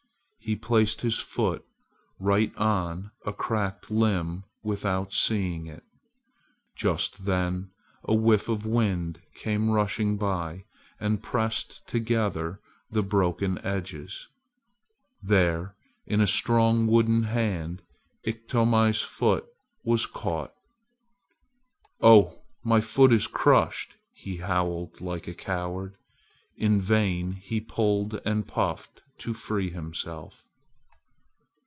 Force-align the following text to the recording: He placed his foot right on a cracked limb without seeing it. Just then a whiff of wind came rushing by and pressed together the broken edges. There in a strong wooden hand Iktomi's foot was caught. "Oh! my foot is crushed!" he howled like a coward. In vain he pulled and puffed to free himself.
He 0.43 0.55
placed 0.55 1.01
his 1.01 1.19
foot 1.19 1.63
right 2.19 2.53
on 2.57 3.11
a 3.25 3.31
cracked 3.31 3.91
limb 3.91 4.43
without 4.63 5.13
seeing 5.13 5.67
it. 5.67 5.83
Just 6.75 7.25
then 7.25 7.69
a 8.03 8.15
whiff 8.15 8.49
of 8.49 8.65
wind 8.65 9.21
came 9.35 9.69
rushing 9.69 10.17
by 10.17 10.65
and 10.99 11.21
pressed 11.21 11.87
together 11.87 12.59
the 12.89 13.03
broken 13.03 13.59
edges. 13.63 14.27
There 15.21 15.75
in 16.07 16.19
a 16.19 16.27
strong 16.27 16.87
wooden 16.87 17.21
hand 17.23 17.83
Iktomi's 18.25 19.01
foot 19.03 19.45
was 19.85 20.07
caught. 20.07 20.53
"Oh! 22.01 22.39
my 22.63 22.81
foot 22.81 23.13
is 23.13 23.27
crushed!" 23.27 23.95
he 24.11 24.37
howled 24.37 25.01
like 25.01 25.27
a 25.27 25.35
coward. 25.35 25.97
In 26.57 26.81
vain 26.81 27.31
he 27.33 27.61
pulled 27.61 28.19
and 28.25 28.47
puffed 28.47 29.03
to 29.17 29.33
free 29.35 29.69
himself. 29.69 30.45